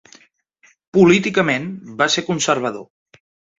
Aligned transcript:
Políticament, 0.99 1.69
va 2.01 2.09
ser 2.17 2.25
conservador. 2.33 3.23